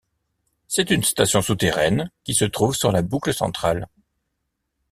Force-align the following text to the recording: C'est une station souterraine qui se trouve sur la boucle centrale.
C'est 0.67 0.89
une 0.89 1.03
station 1.03 1.43
souterraine 1.43 2.09
qui 2.23 2.33
se 2.33 2.45
trouve 2.45 2.73
sur 2.75 2.91
la 2.91 3.03
boucle 3.03 3.35
centrale. 3.35 3.87